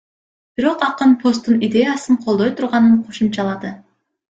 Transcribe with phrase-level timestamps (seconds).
[0.59, 3.69] Бирок акын посттун идеясын колдой турганын кошумчалады.